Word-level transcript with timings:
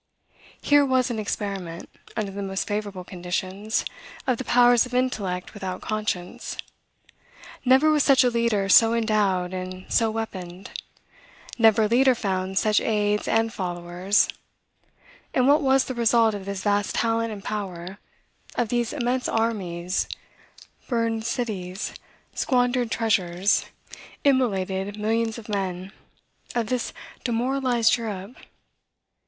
Here 0.63 0.83
was 0.83 1.11
an 1.11 1.19
experiment, 1.19 1.87
under 2.17 2.31
the 2.31 2.41
most 2.41 2.67
favorable 2.67 3.03
conditions, 3.03 3.85
of 4.25 4.39
the 4.39 4.43
powers 4.43 4.87
of 4.87 4.95
intellect 4.95 5.53
without 5.53 5.81
conscience. 5.81 6.57
Never 7.63 7.91
was 7.91 8.01
such 8.03 8.23
a 8.23 8.31
leader 8.31 8.67
so 8.67 8.95
endowed, 8.95 9.53
and 9.53 9.85
so 9.93 10.09
weaponed; 10.09 10.71
never 11.59 11.87
leader 11.87 12.15
found 12.15 12.57
such 12.57 12.81
aids 12.81 13.27
and 13.27 13.53
followers. 13.53 14.27
And 15.35 15.47
what 15.47 15.61
was 15.61 15.85
the 15.85 15.93
result 15.93 16.33
of 16.33 16.45
this 16.45 16.63
vast 16.63 16.95
talent 16.95 17.31
and 17.31 17.43
power, 17.43 17.99
of 18.55 18.69
these 18.69 18.93
immense 18.93 19.29
armies, 19.29 20.07
burned 20.87 21.25
cities, 21.25 21.93
squandered 22.33 22.89
treasures, 22.89 23.67
immolated 24.23 24.97
millions 24.97 25.37
of 25.37 25.47
men, 25.47 25.91
of 26.55 26.69
this 26.69 26.91
demoralized 27.23 27.97
Europe? 27.97 28.33